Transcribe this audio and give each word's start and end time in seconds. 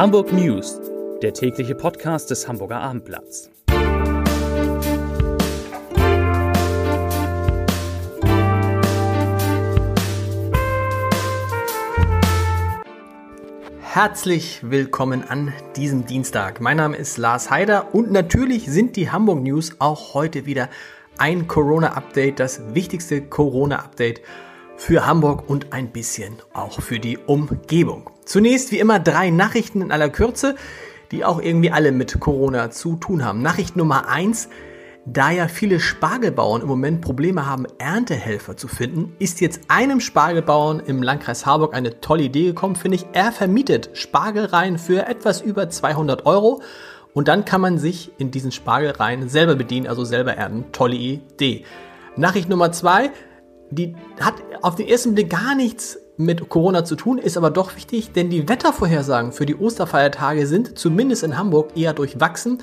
Hamburg 0.00 0.32
News, 0.32 0.80
der 1.20 1.34
tägliche 1.34 1.74
Podcast 1.74 2.30
des 2.30 2.48
Hamburger 2.48 2.80
Abendblatts. 2.80 3.50
Herzlich 13.82 14.60
willkommen 14.62 15.22
an 15.22 15.52
diesem 15.76 16.06
Dienstag. 16.06 16.62
Mein 16.62 16.78
Name 16.78 16.96
ist 16.96 17.18
Lars 17.18 17.50
Heider 17.50 17.94
und 17.94 18.10
natürlich 18.10 18.70
sind 18.70 18.96
die 18.96 19.10
Hamburg 19.10 19.42
News 19.42 19.76
auch 19.80 20.14
heute 20.14 20.46
wieder 20.46 20.70
ein 21.18 21.46
Corona-Update, 21.46 22.40
das 22.40 22.74
wichtigste 22.74 23.20
Corona-Update 23.20 24.22
für 24.80 25.06
Hamburg 25.06 25.44
und 25.46 25.74
ein 25.74 25.92
bisschen 25.92 26.36
auch 26.54 26.80
für 26.80 26.98
die 26.98 27.18
Umgebung. 27.18 28.08
Zunächst 28.24 28.72
wie 28.72 28.78
immer 28.78 28.98
drei 28.98 29.28
Nachrichten 29.28 29.82
in 29.82 29.92
aller 29.92 30.08
Kürze, 30.08 30.56
die 31.10 31.22
auch 31.22 31.40
irgendwie 31.40 31.70
alle 31.70 31.92
mit 31.92 32.18
Corona 32.18 32.70
zu 32.70 32.96
tun 32.96 33.22
haben. 33.22 33.42
Nachricht 33.42 33.76
Nummer 33.76 34.08
eins: 34.08 34.48
Da 35.04 35.30
ja 35.32 35.48
viele 35.48 35.80
Spargelbauern 35.80 36.62
im 36.62 36.68
Moment 36.68 37.02
Probleme 37.02 37.44
haben, 37.44 37.66
Erntehelfer 37.76 38.56
zu 38.56 38.68
finden, 38.68 39.14
ist 39.18 39.42
jetzt 39.42 39.60
einem 39.68 40.00
Spargelbauern 40.00 40.80
im 40.80 41.02
Landkreis 41.02 41.44
Harburg 41.44 41.74
eine 41.74 42.00
tolle 42.00 42.22
Idee 42.22 42.46
gekommen, 42.46 42.74
finde 42.74 42.96
ich. 42.96 43.06
Er 43.12 43.32
vermietet 43.32 43.90
Spargelreihen 43.92 44.78
für 44.78 45.06
etwas 45.06 45.42
über 45.42 45.68
200 45.68 46.24
Euro 46.24 46.62
und 47.12 47.28
dann 47.28 47.44
kann 47.44 47.60
man 47.60 47.76
sich 47.76 48.12
in 48.16 48.30
diesen 48.30 48.50
Spargelreihen 48.50 49.28
selber 49.28 49.56
bedienen, 49.56 49.88
also 49.88 50.06
selber 50.06 50.32
ernten. 50.32 50.72
Tolle 50.72 50.96
Idee. 50.96 51.66
Nachricht 52.16 52.48
Nummer 52.48 52.72
zwei: 52.72 53.10
die 53.70 53.94
hat 54.20 54.34
auf 54.62 54.74
den 54.74 54.88
ersten 54.88 55.14
Blick 55.14 55.30
gar 55.30 55.54
nichts 55.54 55.98
mit 56.16 56.48
Corona 56.48 56.84
zu 56.84 56.96
tun, 56.96 57.18
ist 57.18 57.36
aber 57.36 57.50
doch 57.50 57.76
wichtig, 57.76 58.12
denn 58.12 58.30
die 58.30 58.48
Wettervorhersagen 58.48 59.32
für 59.32 59.46
die 59.46 59.56
Osterfeiertage 59.56 60.46
sind 60.46 60.78
zumindest 60.78 61.22
in 61.22 61.38
Hamburg 61.38 61.76
eher 61.76 61.94
durchwachsen. 61.94 62.58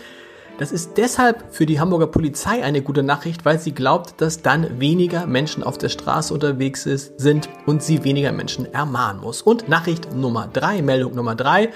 Das 0.60 0.72
ist 0.72 0.98
deshalb 0.98 1.54
für 1.54 1.66
die 1.68 1.80
Hamburger 1.80 2.08
Polizei 2.08 2.64
eine 2.64 2.82
gute 2.82 3.04
Nachricht, 3.04 3.46
weil 3.46 3.60
sie 3.60 3.74
glaubt, 3.74 4.22
dass 4.22 4.42
dann 4.42 4.80
weniger 4.80 5.28
Menschen 5.28 5.64
auf 5.64 5.78
der 5.78 5.90
Straße 5.90 6.34
unterwegs 6.34 6.86
ist, 6.88 7.20
sind 7.20 7.48
und 7.68 7.84
sie 7.84 8.04
weniger 8.04 8.32
Menschen 8.32 8.72
ermahnen 8.74 9.22
muss. 9.22 9.44
Und 9.44 9.70
Nachricht 9.70 10.16
Nummer 10.16 10.50
drei, 10.52 10.82
Meldung 10.82 11.14
Nummer 11.14 11.36
drei: 11.36 11.70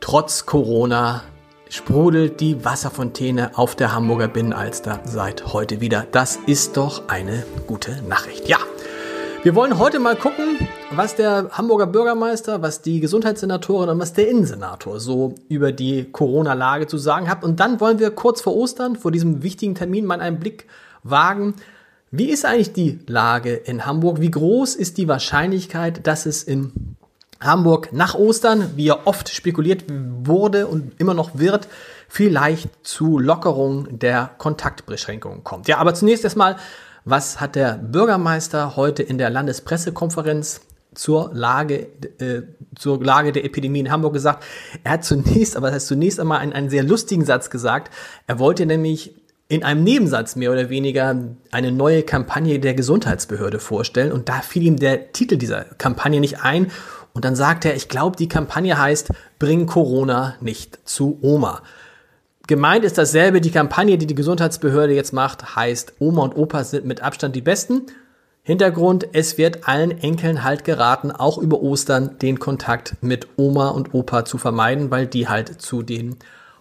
Trotz 0.00 0.44
Corona 0.44 1.22
sprudelt 1.70 2.40
die 2.40 2.64
Wasserfontäne 2.64 3.52
auf 3.56 3.76
der 3.76 3.94
Hamburger 3.94 4.28
Binnenalster 4.28 5.00
seit 5.04 5.52
heute 5.52 5.80
wieder. 5.80 6.04
Das 6.10 6.36
ist 6.46 6.76
doch 6.76 7.08
eine 7.08 7.44
gute 7.66 8.02
Nachricht. 8.02 8.48
Ja, 8.48 8.58
wir 9.44 9.54
wollen 9.54 9.78
heute 9.78 10.00
mal 10.00 10.16
gucken, 10.16 10.58
was 10.90 11.14
der 11.14 11.48
Hamburger 11.52 11.86
Bürgermeister, 11.86 12.60
was 12.60 12.82
die 12.82 12.98
Gesundheitssenatorin 12.98 13.88
und 13.88 14.00
was 14.00 14.12
der 14.12 14.28
Innensenator 14.28 14.98
so 14.98 15.36
über 15.48 15.70
die 15.70 16.10
Corona-Lage 16.10 16.88
zu 16.88 16.98
sagen 16.98 17.30
hat. 17.30 17.44
Und 17.44 17.60
dann 17.60 17.80
wollen 17.80 18.00
wir 18.00 18.10
kurz 18.10 18.40
vor 18.42 18.56
Ostern, 18.56 18.96
vor 18.96 19.12
diesem 19.12 19.44
wichtigen 19.44 19.76
Termin, 19.76 20.04
mal 20.04 20.20
einen 20.20 20.40
Blick 20.40 20.66
wagen. 21.04 21.54
Wie 22.10 22.30
ist 22.30 22.44
eigentlich 22.44 22.72
die 22.72 22.98
Lage 23.06 23.54
in 23.54 23.86
Hamburg? 23.86 24.20
Wie 24.20 24.32
groß 24.32 24.74
ist 24.74 24.98
die 24.98 25.06
Wahrscheinlichkeit, 25.06 26.04
dass 26.06 26.26
es 26.26 26.42
in 26.42 26.96
Hamburg 27.40 27.92
nach 27.92 28.14
Ostern, 28.14 28.72
wie 28.76 28.84
ja 28.84 28.98
oft 29.04 29.28
spekuliert 29.30 29.84
wurde 29.88 30.66
und 30.66 31.00
immer 31.00 31.14
noch 31.14 31.38
wird, 31.38 31.68
vielleicht 32.08 32.68
zu 32.86 33.18
Lockerung 33.18 33.98
der 33.98 34.30
Kontaktbeschränkungen 34.38 35.44
kommt. 35.44 35.68
Ja, 35.68 35.78
aber 35.78 35.94
zunächst 35.94 36.24
erstmal, 36.24 36.56
was 37.04 37.40
hat 37.40 37.54
der 37.54 37.74
Bürgermeister 37.74 38.76
heute 38.76 39.02
in 39.02 39.16
der 39.16 39.30
Landespressekonferenz 39.30 40.60
zur 40.94 41.30
Lage, 41.32 41.86
äh, 42.18 42.42
zur 42.76 43.02
Lage 43.02 43.32
der 43.32 43.44
Epidemie 43.44 43.80
in 43.80 43.90
Hamburg 43.90 44.12
gesagt? 44.12 44.44
Er 44.84 44.92
hat 44.92 45.04
zunächst, 45.04 45.56
aber 45.56 45.68
das 45.68 45.76
heißt 45.76 45.86
zunächst 45.86 46.20
einmal 46.20 46.40
einen, 46.40 46.52
einen 46.52 46.68
sehr 46.68 46.82
lustigen 46.82 47.24
Satz 47.24 47.48
gesagt. 47.48 47.90
Er 48.26 48.38
wollte 48.38 48.66
nämlich 48.66 49.14
in 49.50 49.64
einem 49.64 49.82
Nebensatz 49.82 50.36
mehr 50.36 50.52
oder 50.52 50.70
weniger 50.70 51.16
eine 51.50 51.72
neue 51.72 52.04
Kampagne 52.04 52.60
der 52.60 52.74
Gesundheitsbehörde 52.74 53.58
vorstellen 53.58 54.12
und 54.12 54.28
da 54.28 54.42
fiel 54.42 54.62
ihm 54.62 54.76
der 54.76 55.12
Titel 55.12 55.36
dieser 55.36 55.64
Kampagne 55.64 56.20
nicht 56.20 56.44
ein 56.44 56.70
und 57.12 57.24
dann 57.24 57.36
sagt 57.36 57.64
er, 57.64 57.74
ich 57.74 57.88
glaube, 57.88 58.16
die 58.16 58.28
Kampagne 58.28 58.78
heißt 58.78 59.10
Bring 59.38 59.66
Corona 59.66 60.36
nicht 60.40 60.78
zu 60.84 61.18
Oma. 61.22 61.62
Gemeint 62.46 62.84
ist 62.84 62.98
dasselbe, 62.98 63.40
die 63.40 63.52
Kampagne, 63.52 63.96
die 63.96 64.06
die 64.06 64.14
Gesundheitsbehörde 64.14 64.92
jetzt 64.92 65.12
macht, 65.12 65.54
heißt 65.54 65.94
Oma 66.00 66.22
und 66.22 66.36
Opa 66.36 66.64
sind 66.64 66.84
mit 66.84 67.00
Abstand 67.00 67.36
die 67.36 67.42
Besten. 67.42 67.82
Hintergrund, 68.42 69.06
es 69.12 69.38
wird 69.38 69.68
allen 69.68 69.92
Enkeln 69.92 70.42
halt 70.42 70.64
geraten, 70.64 71.12
auch 71.12 71.38
über 71.38 71.60
Ostern 71.60 72.18
den 72.18 72.38
Kontakt 72.38 72.96
mit 73.02 73.28
Oma 73.36 73.68
und 73.68 73.94
Opa 73.94 74.24
zu 74.24 74.38
vermeiden, 74.38 74.90
weil 74.90 75.06
die 75.06 75.28
halt 75.28 75.62
zu 75.62 75.82
den 75.82 76.16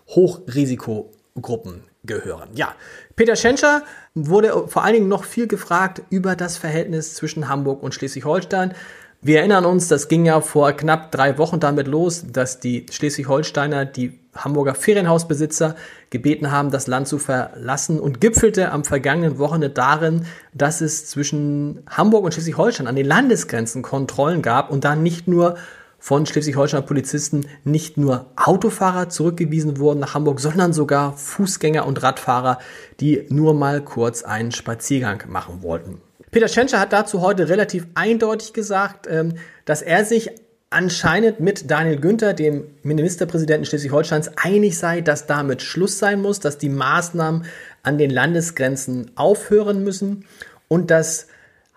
Hochrisikogruppen 0.10 1.84
gehören. 2.04 2.50
Ja, 2.54 2.76
Peter 3.16 3.36
Schenscher 3.36 3.84
wurde 4.14 4.68
vor 4.68 4.84
allen 4.84 4.94
Dingen 4.94 5.08
noch 5.08 5.24
viel 5.24 5.48
gefragt 5.48 6.04
über 6.10 6.36
das 6.36 6.58
Verhältnis 6.58 7.16
zwischen 7.16 7.50
Hamburg 7.50 7.82
und 7.82 7.94
Schleswig-Holstein. 7.94 8.74
Wir 9.22 9.40
erinnern 9.40 9.66
uns, 9.66 9.90
das 9.90 10.08
ging 10.08 10.26
ja 10.26 10.40
vor 10.40 10.72
knapp 10.72 11.12
drei 11.12 11.38
Wochen 11.38 11.60
damit 11.60 11.88
los, 11.88 12.24
dass 12.32 12.62
die 12.62 12.86
Schleswig-Holsteiner 12.90 13.84
die 13.84 14.18
Hamburger 14.34 14.76
Ferienhausbesitzer 14.76 15.76
gebeten 16.10 16.52
haben, 16.52 16.72
das 16.72 16.88
Land 16.88 17.10
zu 17.10 17.20
verlassen 17.20 18.00
und 18.00 18.22
gipfelte 18.22 18.72
am 18.72 18.86
vergangenen 18.86 19.38
Wochenende 19.38 19.72
darin, 19.72 20.26
dass 20.54 20.80
es 20.80 21.08
zwischen 21.08 21.84
Hamburg 21.90 22.24
und 22.24 22.34
Schleswig-Holstein 22.34 22.88
an 22.88 22.96
den 22.96 23.06
Landesgrenzen 23.06 23.82
Kontrollen 23.82 24.42
gab 24.42 24.72
und 24.72 24.86
dann 24.86 25.04
nicht 25.04 25.28
nur 25.28 25.58
von 25.98 26.26
Schleswig-Holsteiner 26.26 26.84
Polizisten 26.84 27.46
nicht 27.66 27.98
nur 27.98 28.28
Autofahrer 28.38 29.10
zurückgewiesen 29.10 29.80
wurden 29.80 30.00
nach 30.00 30.14
Hamburg, 30.14 30.40
sondern 30.40 30.72
sogar 30.72 31.18
Fußgänger 31.18 31.86
und 31.86 32.02
Radfahrer, 32.02 32.60
die 33.02 33.26
nur 33.28 33.54
mal 33.54 33.82
kurz 33.82 34.24
einen 34.24 34.54
Spaziergang 34.54 35.24
machen 35.28 35.62
wollten. 35.62 36.00
Peter 36.32 36.48
Schenscher 36.48 36.80
hat 36.80 36.94
dazu 36.94 37.22
heute 37.22 37.50
relativ 37.50 37.88
eindeutig 37.96 38.54
gesagt, 38.54 39.08
ähm, 39.10 39.34
dass 39.66 39.82
er 39.82 40.06
sich 40.06 40.30
anscheinend 40.70 41.40
mit 41.40 41.72
Daniel 41.72 42.00
Günther, 42.00 42.34
dem 42.34 42.66
Ministerpräsidenten 42.84 43.66
Schleswig-Holsteins, 43.66 44.32
einig 44.38 44.78
sei, 44.78 45.02
dass 45.02 45.26
damit 45.26 45.64
Schluss 45.64 45.98
sein 45.98 46.22
muss, 46.22 46.40
dass 46.40 46.60
die 46.60 46.70
Maßnahmen 46.70 47.46
an 47.82 47.98
den 47.98 48.12
Landesgrenzen 48.12 49.12
aufhören 49.16 49.84
müssen 49.84 50.26
und 50.68 50.92
dass 50.92 51.28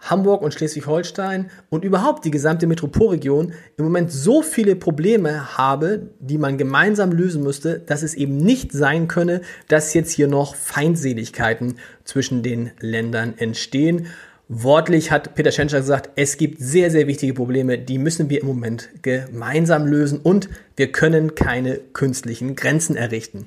Hamburg 0.02 0.42
und 0.42 0.52
Schleswig-Holstein 0.52 1.48
und 1.70 1.84
überhaupt 1.84 2.24
die 2.24 2.32
gesamte 2.32 2.66
Metropolregion 2.66 3.54
im 3.76 3.84
Moment 3.84 4.10
so 4.10 4.42
viele 4.42 4.74
Probleme 4.74 5.56
habe, 5.56 6.10
die 6.18 6.38
man 6.38 6.58
gemeinsam 6.58 7.12
lösen 7.12 7.42
müsste, 7.42 7.78
dass 7.78 8.02
es 8.02 8.14
eben 8.14 8.36
nicht 8.36 8.72
sein 8.72 9.06
könne, 9.06 9.42
dass 9.68 9.94
jetzt 9.94 10.10
hier 10.10 10.26
noch 10.26 10.56
Feindseligkeiten 10.56 11.76
zwischen 12.04 12.42
den 12.42 12.72
Ländern 12.80 13.34
entstehen. 13.38 14.08
Wortlich 14.54 15.10
hat 15.10 15.34
Peter 15.34 15.50
Schenscher 15.50 15.78
gesagt, 15.78 16.10
es 16.14 16.36
gibt 16.36 16.60
sehr, 16.60 16.90
sehr 16.90 17.06
wichtige 17.06 17.32
Probleme, 17.32 17.78
die 17.78 17.96
müssen 17.96 18.28
wir 18.28 18.42
im 18.42 18.48
Moment 18.48 18.90
gemeinsam 19.00 19.86
lösen 19.86 20.20
und 20.22 20.50
wir 20.76 20.92
können 20.92 21.34
keine 21.34 21.78
künstlichen 21.94 22.54
Grenzen 22.54 22.94
errichten. 22.94 23.46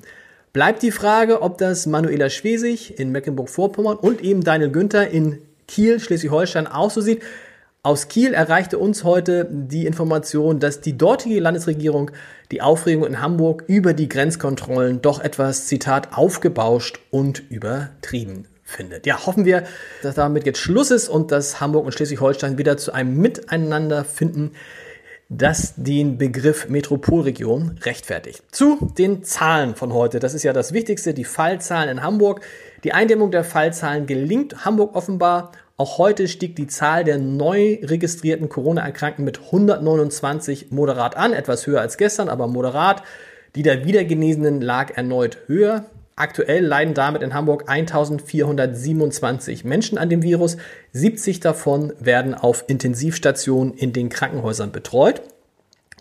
Bleibt 0.52 0.82
die 0.82 0.90
Frage, 0.90 1.42
ob 1.42 1.58
das 1.58 1.86
Manuela 1.86 2.28
Schwesig 2.28 2.98
in 2.98 3.12
Mecklenburg-Vorpommern 3.12 3.98
und 3.98 4.20
eben 4.20 4.42
Daniel 4.42 4.72
Günther 4.72 5.08
in 5.08 5.38
Kiel, 5.68 6.00
Schleswig-Holstein 6.00 6.66
auch 6.66 6.90
so 6.90 7.00
sieht. 7.00 7.22
Aus 7.84 8.08
Kiel 8.08 8.34
erreichte 8.34 8.76
uns 8.76 9.04
heute 9.04 9.46
die 9.48 9.86
Information, 9.86 10.58
dass 10.58 10.80
die 10.80 10.98
dortige 10.98 11.38
Landesregierung 11.38 12.10
die 12.50 12.62
Aufregung 12.62 13.06
in 13.06 13.22
Hamburg 13.22 13.62
über 13.68 13.94
die 13.94 14.08
Grenzkontrollen 14.08 15.02
doch 15.02 15.20
etwas, 15.20 15.68
Zitat, 15.68 16.18
aufgebauscht 16.18 16.98
und 17.12 17.48
übertrieben 17.48 18.48
findet. 18.66 19.06
Ja, 19.06 19.24
hoffen 19.24 19.46
wir, 19.46 19.64
dass 20.02 20.16
damit 20.16 20.44
jetzt 20.44 20.58
Schluss 20.58 20.90
ist 20.90 21.08
und 21.08 21.30
dass 21.30 21.60
Hamburg 21.60 21.86
und 21.86 21.92
Schleswig-Holstein 21.92 22.58
wieder 22.58 22.76
zu 22.76 22.92
einem 22.92 23.16
Miteinander 23.16 24.04
finden, 24.04 24.52
das 25.28 25.74
den 25.76 26.18
Begriff 26.18 26.68
Metropolregion 26.68 27.78
rechtfertigt. 27.82 28.42
Zu 28.52 28.92
den 28.98 29.24
Zahlen 29.24 29.74
von 29.74 29.92
heute. 29.92 30.20
Das 30.20 30.34
ist 30.34 30.42
ja 30.42 30.52
das 30.52 30.72
Wichtigste, 30.72 31.14
die 31.14 31.24
Fallzahlen 31.24 31.88
in 31.88 32.02
Hamburg. 32.02 32.42
Die 32.84 32.92
Eindämmung 32.92 33.30
der 33.30 33.44
Fallzahlen 33.44 34.06
gelingt 34.06 34.64
Hamburg 34.64 34.94
offenbar. 34.94 35.52
Auch 35.76 35.98
heute 35.98 36.28
stieg 36.28 36.56
die 36.56 36.68
Zahl 36.68 37.04
der 37.04 37.18
neu 37.18 37.78
registrierten 37.82 38.48
Corona-Erkrankten 38.48 39.24
mit 39.24 39.40
129 39.46 40.70
moderat 40.70 41.16
an, 41.16 41.32
etwas 41.32 41.66
höher 41.66 41.80
als 41.80 41.96
gestern, 41.96 42.28
aber 42.28 42.46
moderat. 42.46 43.02
Die 43.56 43.62
der 43.62 43.84
Wiedergenesenen 43.84 44.60
lag 44.60 44.96
erneut 44.96 45.38
höher. 45.46 45.86
Aktuell 46.18 46.64
leiden 46.64 46.94
damit 46.94 47.20
in 47.22 47.34
Hamburg 47.34 47.64
1427 47.68 49.64
Menschen 49.64 49.98
an 49.98 50.08
dem 50.08 50.22
Virus. 50.22 50.56
70 50.92 51.40
davon 51.40 51.92
werden 52.00 52.32
auf 52.34 52.64
Intensivstationen 52.68 53.74
in 53.74 53.92
den 53.92 54.08
Krankenhäusern 54.08 54.72
betreut. 54.72 55.20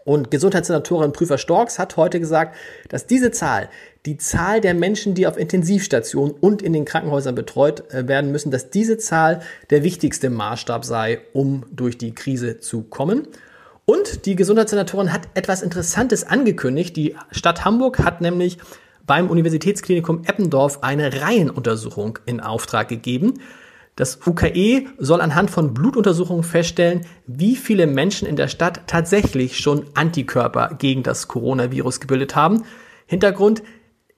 Und 0.05 0.31
Gesundheitssenatorin 0.31 1.11
Prüfer 1.11 1.37
Storks 1.37 1.79
hat 1.79 1.97
heute 1.97 2.21
gesagt, 2.21 2.55
dass 2.87 3.07
diese 3.07 3.31
Zahl, 3.31 3.69
die 4.05 4.17
Zahl 4.17 4.61
der 4.61 4.73
Menschen, 4.73 5.15
die 5.15 5.27
auf 5.27 5.35
Intensivstationen 5.35 6.33
und 6.33 6.61
in 6.61 6.71
den 6.71 6.85
Krankenhäusern 6.85 7.35
betreut 7.35 7.91
äh, 7.91 8.07
werden 8.07 8.31
müssen, 8.31 8.51
dass 8.51 8.69
diese 8.69 8.97
Zahl 8.97 9.41
der 9.69 9.83
wichtigste 9.83 10.29
Maßstab 10.29 10.85
sei, 10.85 11.19
um 11.33 11.65
durch 11.73 11.97
die 11.97 12.15
Krise 12.15 12.61
zu 12.61 12.83
kommen. 12.83 13.27
Und 13.83 14.25
die 14.25 14.37
Gesundheitssenatorin 14.37 15.11
hat 15.11 15.27
etwas 15.33 15.61
Interessantes 15.61 16.23
angekündigt. 16.23 16.95
Die 16.95 17.17
Stadt 17.31 17.65
Hamburg 17.65 17.99
hat 17.99 18.21
nämlich 18.21 18.59
beim 19.05 19.29
Universitätsklinikum 19.29 20.23
Eppendorf 20.25 20.79
eine 20.81 21.21
Reihenuntersuchung 21.21 22.19
in 22.25 22.39
Auftrag 22.39 22.87
gegeben. 22.87 23.35
Das 23.95 24.19
UKE 24.27 24.87
soll 24.97 25.21
anhand 25.21 25.49
von 25.49 25.73
Blutuntersuchungen 25.73 26.43
feststellen, 26.43 27.01
wie 27.27 27.55
viele 27.55 27.87
Menschen 27.87 28.27
in 28.27 28.35
der 28.35 28.49
Stadt 28.49 28.81
tatsächlich 28.87 29.57
schon 29.57 29.85
Antikörper 29.93 30.75
gegen 30.77 31.01
das 31.01 31.27
Coronavirus 31.27 32.01
gebildet 32.01 32.35
haben. 32.35 32.63
Hintergrund, 33.05 33.63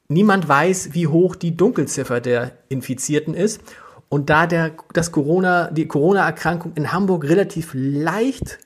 niemand 0.08 0.48
weiß, 0.48 0.94
wie 0.94 1.08
hoch 1.08 1.36
die 1.36 1.56
Dunkelziffer 1.56 2.22
der 2.22 2.54
Infizierten 2.70 3.36
ist. 3.36 3.62
Und 4.10 4.30
da 4.30 4.48
der, 4.48 4.72
das 4.94 5.12
Corona, 5.12 5.70
die 5.70 5.88
Corona-Erkrankung 5.88 6.72
in 6.76 6.92
Hamburg 6.92 7.26
relativ 7.26 7.72
leicht, 7.74 8.58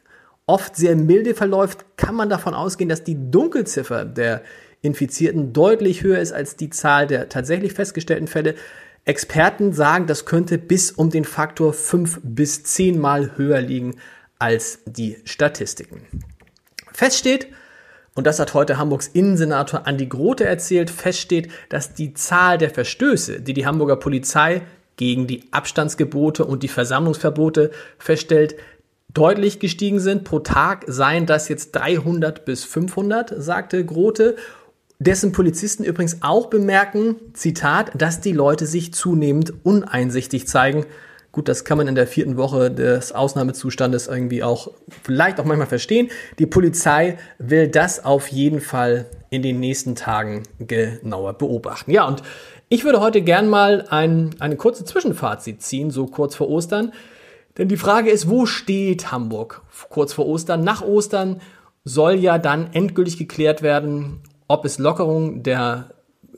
oft 0.46 0.76
sehr 0.76 0.96
milde 0.96 1.34
verläuft, 1.34 1.86
kann 1.98 2.16
man 2.16 2.30
davon 2.30 2.54
ausgehen, 2.54 2.90
dass 2.90 3.04
die 3.04 3.32
Dunkelziffer 3.32 4.06
der 4.06 4.44
Infizierten 4.82 5.54
deutlich 5.54 6.04
höher 6.04 6.20
ist 6.20 6.34
als 6.34 6.56
die 6.56 6.70
Zahl 6.70 7.08
der 7.08 7.30
tatsächlich 7.30 7.74
festgestellten 7.74 8.28
Fälle. 8.28 8.56
Experten 9.06 9.74
sagen, 9.74 10.08
das 10.08 10.26
könnte 10.26 10.58
bis 10.58 10.92
um 10.92 11.10
den 11.10 11.26
Faktor 11.26 11.74
5 11.74 12.22
bis 12.24 12.64
10 12.64 13.00
Mal 13.00 13.38
höher 13.38 13.62
liegen 13.62 13.96
als 14.40 14.80
die 14.86 15.18
Statistiken. 15.24 16.02
Feststeht, 16.92 17.48
und 18.14 18.28
das 18.28 18.40
hat 18.40 18.54
heute 18.54 18.78
Hamburgs 18.78 19.08
Innensenator 19.08 19.88
Andi 19.88 20.08
Grote 20.08 20.46
erzählt, 20.46 20.90
feststeht, 20.90 21.50
dass 21.70 21.94
die 21.94 22.14
Zahl 22.14 22.58
der 22.58 22.70
Verstöße, 22.70 23.40
die 23.40 23.54
die 23.54 23.66
Hamburger 23.66 23.96
Polizei 23.96 24.64
gegen 24.98 25.28
die 25.28 25.46
Abstandsgebote 25.52 26.44
und 26.46 26.64
die 26.64 26.68
Versammlungsverbote 26.68 27.72
feststellt, 27.98 28.56
deutlich 29.14 29.60
gestiegen 29.60 30.00
sind. 30.00 30.24
Pro 30.24 30.40
Tag 30.40 30.84
seien 30.88 31.26
das 31.26 31.50
jetzt 31.50 31.72
300 31.72 32.46
bis 32.46 32.64
500, 32.66 33.34
sagte 33.38 33.86
Grote 33.86 34.36
dessen 35.02 35.32
Polizisten 35.32 35.84
übrigens 35.84 36.18
auch 36.22 36.48
bemerken, 36.48 37.16
Zitat, 37.34 37.92
dass 37.96 38.22
die 38.22 38.34
Leute 38.34 38.68
sich 38.68 38.94
zunehmend 38.94 39.52
uneinsichtig 39.64 40.48
zeigen. 40.48 40.86
Gut, 41.32 41.48
das 41.48 41.66
kann 41.66 41.80
man 41.80 41.88
in 41.88 41.96
der 41.96 42.06
vierten 42.06 42.38
Woche 42.38 42.70
des 42.70 43.12
Ausnahmezustandes 43.12 44.08
irgendwie 44.08 44.44
auch 44.44 44.70
vielleicht 45.02 45.40
auch 45.40 45.46
manchmal 45.46 45.66
verstehen. 45.66 46.10
Die 46.38 46.46
Polizei 46.46 47.18
will 47.40 47.68
das 47.68 48.06
auf 48.06 48.28
jeden 48.28 48.62
Fall 48.62 49.08
in 49.32 49.42
den 49.42 49.60
nächsten 49.60 49.96
Tagen 49.96 50.44
genauer 50.60 51.34
beobachten. 51.34 51.90
Ja, 51.90 52.06
und 52.08 52.22
ich 52.70 52.84
würde 52.84 53.00
heute 53.00 53.24
gern 53.24 53.50
mal 53.50 53.88
ein, 53.90 54.36
eine 54.40 54.56
kurze 54.56 54.86
Zwischenfazit 54.86 55.64
ziehen, 55.64 55.90
so 55.90 56.06
kurz 56.06 56.36
vor 56.36 56.48
Ostern. 56.48 56.94
Denn 57.58 57.70
die 57.70 57.78
Frage 57.78 58.12
ist, 58.12 58.30
wo 58.30 58.46
steht 58.46 59.12
Hamburg 59.12 59.64
kurz 59.90 60.14
vor 60.14 60.28
Ostern? 60.28 60.64
Nach 60.64 60.84
Ostern 60.84 61.42
soll 61.86 62.16
ja 62.16 62.38
dann 62.38 62.72
endgültig 62.74 63.18
geklärt 63.18 63.64
werden, 63.64 64.22
ob 64.52 64.66
es 64.66 64.80
Lockerungen 64.80 65.44
der 65.44 65.92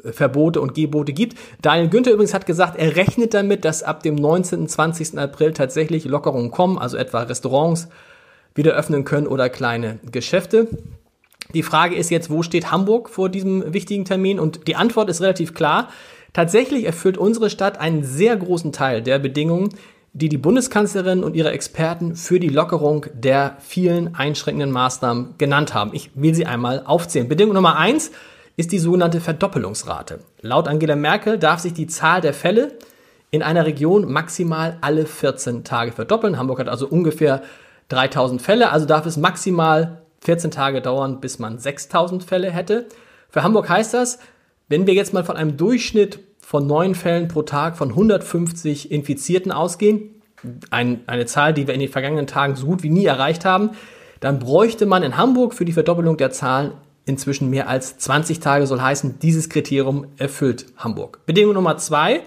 Verbote 0.04 0.60
und 0.62 0.74
Gebote 0.74 1.14
gibt. 1.14 1.38
Daniel 1.62 1.90
Günther 1.90 2.12
übrigens 2.12 2.34
hat 2.34 2.46
gesagt, 2.46 2.78
er 2.78 2.96
rechnet 2.96 3.34
damit, 3.34 3.64
dass 3.66 3.84
ab 3.84 4.04
dem 4.04 4.16
19. 4.16 4.62
und 4.62 4.70
20. 4.70 5.18
April 5.18 5.54
tatsächlich 5.54 6.06
Lockerungen 6.06 6.52
kommen, 6.52 6.78
also 6.78 6.98
etwa 6.98 7.22
Restaurants 7.22 7.88
wieder 8.54 8.74
öffnen 8.74 9.06
können 9.06 9.28
oder 9.28 9.50
kleine 9.50 10.00
Geschäfte. 10.12 10.68
Die 11.54 11.64
Frage 11.64 11.96
ist 11.96 12.10
jetzt, 12.10 12.30
wo 12.30 12.44
steht 12.44 12.72
Hamburg 12.72 13.10
vor 13.10 13.30
diesem 13.30 13.74
wichtigen 13.74 14.06
Termin? 14.06 14.40
Und 14.40 14.68
die 14.68 14.76
Antwort 14.76 15.10
ist 15.10 15.22
relativ 15.22 15.54
klar. 15.54 15.90
Tatsächlich 16.34 16.86
erfüllt 16.86 17.18
unsere 17.18 17.50
Stadt 17.50 17.80
einen 17.80 18.04
sehr 18.04 18.36
großen 18.36 18.72
Teil 18.72 19.02
der 19.02 19.20
Bedingungen, 19.20 19.70
die 20.14 20.30
die 20.30 20.38
Bundeskanzlerin 20.38 21.24
und 21.24 21.36
ihre 21.36 21.52
Experten 21.52 22.16
für 22.16 22.40
die 22.40 22.50
Lockerung 22.50 23.08
der 23.14 23.58
vielen 23.60 24.14
einschränkenden 24.14 24.72
Maßnahmen 24.72 25.36
genannt 25.40 25.74
haben. 25.74 25.92
Ich 25.94 26.12
will 26.14 26.36
sie 26.36 26.46
einmal 26.46 26.84
aufzählen. 26.86 27.28
Bedingung 27.28 27.56
Nummer 27.56 27.78
eins 27.78 28.12
ist 28.56 28.72
die 28.72 28.78
sogenannte 28.78 29.20
Verdoppelungsrate. 29.20 30.20
Laut 30.42 30.68
Angela 30.68 30.96
Merkel 30.96 31.40
darf 31.40 31.60
sich 31.60 31.74
die 31.74 31.88
Zahl 31.88 32.22
der 32.22 32.36
Fälle 32.36 32.78
in 33.32 33.42
einer 33.42 33.66
Region 33.66 34.12
maximal 34.12 34.78
alle 34.82 35.08
14 35.08 35.64
Tage 35.64 35.92
verdoppeln. 35.92 36.38
Hamburg 36.38 36.60
hat 36.60 36.70
also 36.70 36.88
ungefähr 36.88 37.42
3000 37.90 38.40
Fälle, 38.40 38.70
also 38.70 38.86
darf 38.86 39.08
es 39.08 39.18
maximal 39.18 40.04
14 40.22 40.52
Tage 40.52 40.82
dauern, 40.82 41.20
bis 41.22 41.40
man 41.40 41.58
6000 41.58 42.24
Fälle 42.24 42.52
hätte. 42.52 42.86
Für 43.30 43.42
Hamburg 43.42 43.68
heißt 43.68 43.96
das, 43.96 44.20
wenn 44.70 44.86
wir 44.86 44.94
jetzt 44.94 45.14
mal 45.14 45.24
von 45.24 45.36
einem 45.36 45.58
Durchschnitt 45.58 46.20
von 46.44 46.68
neun 46.68 46.94
Fällen 46.94 47.30
pro 47.30 47.42
Tag 47.42 47.78
von 47.78 47.90
150 47.90 48.92
Infizierten 48.92 49.52
ausgehen, 49.52 50.22
ein, 50.72 51.00
eine 51.08 51.26
Zahl, 51.26 51.54
die 51.54 51.68
wir 51.68 51.74
in 51.74 51.80
den 51.80 51.90
vergangenen 51.90 52.28
Tagen 52.28 52.58
so 52.58 52.68
gut 52.68 52.84
wie 52.84 52.90
nie 52.90 53.06
erreicht 53.06 53.46
haben, 53.46 53.72
dann 54.20 54.40
bräuchte 54.40 54.86
man 54.86 55.04
in 55.04 55.16
Hamburg 55.16 55.54
für 55.54 55.64
die 55.64 55.72
Verdoppelung 55.72 56.18
der 56.18 56.32
Zahlen 56.32 56.74
inzwischen 57.06 57.50
mehr 57.50 57.70
als 57.70 57.98
20 57.98 58.42
Tage, 58.42 58.68
soll 58.68 58.82
heißen, 58.82 59.20
dieses 59.20 59.50
Kriterium 59.50 60.08
erfüllt 60.18 60.66
Hamburg. 60.78 61.26
Bedingung 61.26 61.54
Nummer 61.54 61.78
zwei, 61.78 62.22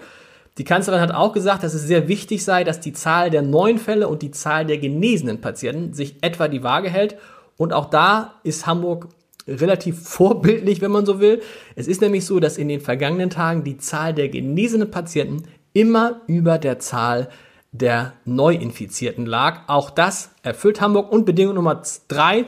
die 0.57 0.63
Kanzlerin 0.63 1.01
hat 1.01 1.13
auch 1.13 1.33
gesagt, 1.33 1.63
dass 1.63 1.75
es 1.75 1.83
sehr 1.83 2.07
wichtig 2.07 2.43
sei, 2.43 2.63
dass 2.63 2.79
die 2.79 2.93
Zahl 2.93 3.29
der 3.29 3.43
neuen 3.43 3.77
Fälle 3.77 4.07
und 4.07 4.23
die 4.23 4.31
Zahl 4.31 4.65
der 4.65 4.79
genesenen 4.79 5.41
Patienten 5.41 5.93
sich 5.93 6.15
etwa 6.21 6.47
die 6.47 6.63
Waage 6.63 6.89
hält. 6.89 7.17
Und 7.55 7.71
auch 7.71 7.85
da 7.85 8.33
ist 8.43 8.65
Hamburg 8.65 9.09
relativ 9.47 10.01
vorbildlich, 10.01 10.81
wenn 10.81 10.91
man 10.91 11.05
so 11.05 11.19
will. 11.19 11.41
Es 11.75 11.87
ist 11.87 12.01
nämlich 12.01 12.25
so, 12.25 12.39
dass 12.39 12.57
in 12.57 12.67
den 12.67 12.81
vergangenen 12.81 13.29
Tagen 13.29 13.63
die 13.63 13.77
Zahl 13.77 14.13
der 14.13 14.29
genesenen 14.29 14.91
Patienten 14.91 15.43
immer 15.73 16.21
über 16.27 16.57
der 16.57 16.79
Zahl 16.79 17.29
der 17.71 18.13
Neuinfizierten 18.25 19.25
lag. 19.25 19.61
Auch 19.67 19.89
das 19.89 20.31
erfüllt 20.43 20.81
Hamburg. 20.81 21.11
Und 21.11 21.25
Bedingung 21.25 21.55
Nummer 21.55 21.81
drei, 22.07 22.45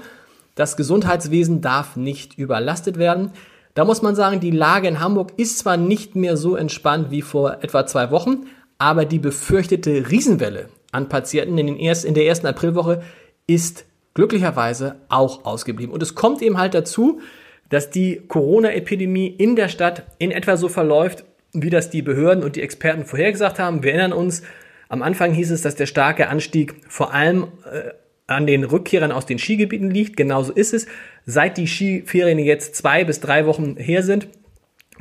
das 0.56 0.78
Gesundheitswesen 0.78 1.62
darf 1.62 1.96
nicht 1.96 2.38
überlastet 2.38 2.98
werden. 2.98 3.32
Da 3.76 3.86
muss 3.86 4.02
man 4.02 4.16
sagen, 4.16 4.40
die 4.40 4.52
Lage 4.52 4.88
in 4.88 5.00
Hamburg 5.00 5.32
ist 5.38 5.60
zwar 5.60 5.78
nicht 5.78 6.16
mehr 6.16 6.36
so 6.36 6.56
entspannt 6.56 7.12
wie 7.12 7.22
vor 7.22 7.60
etwa 7.62 7.86
zwei 7.86 8.12
Wochen, 8.12 8.48
aber 8.78 9.06
die 9.06 9.20
befürchtete 9.20 10.10
Riesenwelle 10.10 10.70
an 10.92 11.08
Patienten 11.08 11.58
in, 11.58 11.80
ersten, 11.80 12.08
in 12.08 12.14
der 12.14 12.26
ersten 12.26 12.48
Aprilwoche 12.48 13.04
ist 13.46 13.86
glücklicherweise 14.14 14.96
auch 15.10 15.46
ausgeblieben. 15.46 15.94
Und 15.94 16.04
es 16.04 16.16
kommt 16.16 16.42
eben 16.42 16.58
halt 16.58 16.74
dazu, 16.74 17.22
dass 17.70 17.90
die 17.90 18.22
Corona-Epidemie 18.28 19.28
in 19.28 19.56
der 19.56 19.70
Stadt 19.70 20.04
in 20.18 20.32
etwa 20.32 20.58
so 20.58 20.70
verläuft, 20.70 21.24
wie 21.54 21.70
das 21.70 21.90
die 21.90 22.02
Behörden 22.02 22.44
und 22.44 22.56
die 22.56 22.62
Experten 22.62 23.06
vorhergesagt 23.06 23.60
haben. 23.60 23.84
Wir 23.84 23.94
erinnern 23.94 24.14
uns, 24.14 24.44
am 24.88 25.04
Anfang 25.04 25.34
hieß 25.34 25.52
es, 25.52 25.62
dass 25.62 25.76
der 25.76 25.86
starke 25.86 26.30
Anstieg 26.30 26.76
vor 26.88 27.14
allem 27.14 27.48
äh, 27.72 27.92
an 28.28 28.48
den 28.48 28.64
Rückkehrern 28.64 29.12
aus 29.12 29.26
den 29.26 29.40
Skigebieten 29.40 29.90
liegt. 29.90 30.18
Genauso 30.18 30.52
ist 30.52 30.74
es. 30.74 30.88
Seit 31.26 31.58
die 31.58 31.68
Skiferien 31.68 32.40
jetzt 32.40 32.76
zwei 32.76 33.04
bis 33.04 33.20
drei 33.20 33.46
Wochen 33.46 33.78
her 33.78 34.04
sind, 34.04 34.28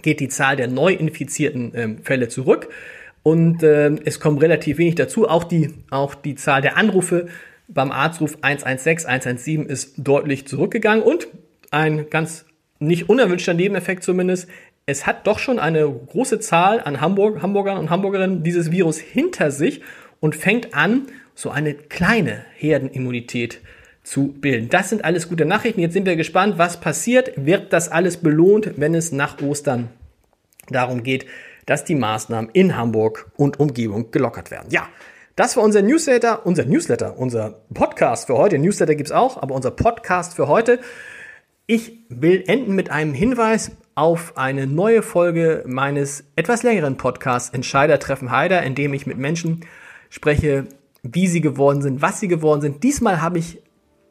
geht 0.03 0.21
die 0.21 0.29
Zahl 0.29 0.57
der 0.57 0.69
neu 0.69 0.93
infizierten 0.93 1.75
äh, 1.75 1.97
Fälle 2.03 2.29
zurück. 2.29 2.69
Und 3.23 3.63
äh, 3.63 3.91
es 4.05 4.21
kommt 4.21 4.43
relativ 4.43 4.79
wenig 4.79 4.95
dazu. 4.95 5.29
Auch 5.29 5.45
die, 5.45 5.75
auch 5.91 6.15
die 6.15 6.35
Zahl 6.35 6.63
der 6.63 6.77
Anrufe 6.77 7.29
beim 7.69 7.93
Arztruf 7.93 8.39
116, 8.41 9.09
117 9.09 9.67
ist 9.67 9.95
deutlich 9.99 10.47
zurückgegangen 10.47 11.05
und 11.05 11.29
ein 11.71 12.09
ganz 12.11 12.47
nicht 12.79 13.09
unerwünschter 13.09 13.55
Nebeneffekt 13.55 14.03
zumindest, 14.03 14.49
es 14.87 15.07
hat 15.07 15.27
doch 15.27 15.39
schon 15.39 15.59
eine 15.59 15.87
große 15.87 16.41
Zahl 16.41 16.81
an 16.81 17.03
Hamburg, 17.03 17.43
Hamburgern 17.43 17.77
und 17.77 17.91
Hamburgerinnen 17.91 18.43
dieses 18.43 18.71
Virus 18.71 18.99
hinter 18.99 19.51
sich 19.51 19.83
und 20.21 20.35
fängt 20.35 20.75
an, 20.75 21.09
so 21.35 21.51
eine 21.51 21.75
kleine 21.75 22.45
Herdenimmunität 22.57 23.61
zu 24.03 24.29
bilden. 24.29 24.71
Das 24.71 24.89
sind 24.89 25.05
alles 25.05 25.29
gute 25.29 25.45
Nachrichten. 25.45 25.81
Jetzt 25.81 25.93
sind 25.93 26.07
wir 26.07 26.17
gespannt, 26.17 26.57
was 26.57 26.81
passiert. 26.81 27.33
Wird 27.37 27.73
das 27.75 27.91
alles 27.91 28.17
belohnt, 28.17 28.73
wenn 28.77 28.95
es 28.95 29.13
nach 29.13 29.41
Ostern 29.43 29.91
darum 30.71 31.03
geht, 31.03 31.27
dass 31.67 31.85
die 31.85 31.95
Maßnahmen 31.95 32.51
in 32.55 32.75
Hamburg 32.75 33.31
und 33.37 33.61
Umgebung 33.61 34.11
gelockert 34.11 34.51
werden? 34.51 34.69
Ja, 34.71 34.89
das 35.39 35.57
war 35.57 35.63
unser 35.63 35.83
Newsletter, 35.83 36.45
unser 36.45 36.65
Newsletter, 36.65 37.17
unser 37.17 37.61
Podcast 37.73 38.27
für 38.27 38.37
heute. 38.37 38.59
Newsletter 38.59 38.97
gibt's 38.97 39.13
auch, 39.13 39.41
aber 39.41 39.55
unser 39.55 39.71
Podcast 39.71 40.35
für 40.35 40.49
heute. 40.49 40.81
Ich 41.69 41.93
will 42.09 42.43
enden 42.49 42.75
mit 42.75 42.91
einem 42.91 43.15
Hinweis 43.15 43.71
auf 43.95 44.37
eine 44.37 44.67
neue 44.67 45.01
Folge 45.01 45.63
meines 45.65 46.25
etwas 46.35 46.65
längeren 46.65 46.97
Podcasts 46.97 47.51
Entscheider 47.51 48.01
treffen 48.01 48.33
Heider, 48.33 48.65
in 48.65 48.75
dem 48.75 48.93
ich 48.95 49.07
mit 49.07 49.17
Menschen 49.17 49.61
spreche, 50.11 50.67
wie 51.05 51.29
sie 51.29 51.41
geworden 51.41 51.83
sind, 51.83 52.03
was 52.03 52.19
sie 52.19 52.27
geworden 52.27 52.61
sind. 52.61 52.83
Diesmal 52.83 53.23
habe 53.23 53.39
ich 53.39 53.63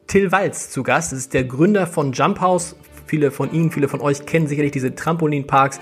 Till 0.08 0.32
Walz 0.32 0.70
zu 0.70 0.82
Gast. 0.82 1.12
Das 1.12 1.20
ist 1.20 1.34
der 1.34 1.44
Gründer 1.44 1.88
von 1.88 2.14
Jump 2.14 2.40
House. 2.40 2.78
Viele 3.06 3.32
von 3.32 3.52
Ihnen, 3.52 3.72
viele 3.72 3.90
von 3.90 4.00
euch 4.00 4.26
kennen 4.26 4.48
sicherlich 4.48 4.72
diese 4.72 4.96
Trampolinparks, 4.96 5.82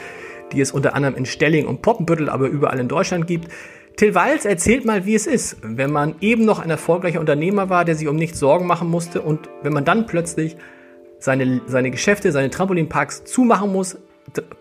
die 0.54 0.62
es 0.62 0.72
unter 0.72 0.96
anderem 0.96 1.14
in 1.14 1.28
Stelling 1.28 1.68
und 1.68 1.84
Poppenbüttel, 1.84 2.30
aber 2.30 2.48
überall 2.48 2.80
in 2.80 2.88
Deutschland 2.88 3.28
gibt. 3.28 3.50
Till 3.98 4.14
Walz 4.14 4.44
erzählt 4.44 4.84
mal, 4.84 5.06
wie 5.06 5.16
es 5.16 5.26
ist, 5.26 5.56
wenn 5.62 5.90
man 5.90 6.16
eben 6.20 6.44
noch 6.44 6.60
ein 6.60 6.70
erfolgreicher 6.70 7.22
Unternehmer 7.22 7.70
war, 7.70 7.86
der 7.86 7.96
sich 7.96 8.10
um 8.10 8.18
nichts 8.18 8.40
Sorgen 8.40 8.68
machen 8.68 8.90
musste 8.90 9.22
und 9.22 9.48
wenn 9.64 9.72
man 9.72 9.86
dann 9.86 10.06
plötzlich 10.06 10.58
seine, 11.20 11.62
seine 11.66 11.92
Geschäfte, 11.92 12.34
seine 12.34 12.50
Trampolinparks 12.50 13.24
zumachen 13.24 13.72
muss, 13.72 13.98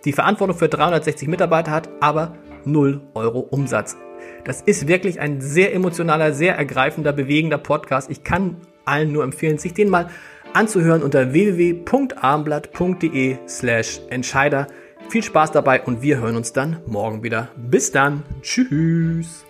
die 0.04 0.12
Verantwortung 0.12 0.56
für 0.56 0.68
360 0.68 1.26
Mitarbeiter 1.26 1.72
hat, 1.72 1.88
aber 2.00 2.36
0 2.64 3.00
Euro 3.14 3.40
Umsatz. 3.40 3.96
Das 4.44 4.62
ist 4.62 4.86
wirklich 4.86 5.18
ein 5.18 5.40
sehr 5.40 5.74
emotionaler, 5.74 6.32
sehr 6.32 6.56
ergreifender, 6.56 7.12
bewegender 7.12 7.58
Podcast. 7.58 8.08
Ich 8.10 8.22
kann 8.22 8.58
allen 8.84 9.10
nur 9.10 9.24
empfehlen, 9.24 9.58
sich 9.58 9.74
den 9.74 9.88
mal 9.88 10.10
anzuhören 10.52 11.02
unter 11.02 11.32
www.abendblatt.de 11.32 13.38
slash 13.48 14.00
Entscheider. 14.10 14.68
Viel 15.08 15.23
Spaß 15.23 15.52
dabei 15.52 15.82
und 15.82 16.02
wir 16.02 16.18
hören 16.18 16.37
uns 16.37 16.52
dann 16.52 16.80
morgen 16.87 17.23
wieder. 17.23 17.49
Bis 17.56 17.92
dann. 17.92 18.23
Tschüss. 18.42 19.44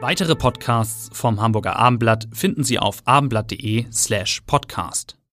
Weitere 0.00 0.36
Podcasts 0.36 1.10
vom 1.12 1.42
Hamburger 1.42 1.76
Abendblatt 1.76 2.28
finden 2.32 2.64
Sie 2.64 2.78
auf 2.78 3.02
abendblatt.de 3.04 3.86
slash 3.92 4.40
podcast. 4.46 5.18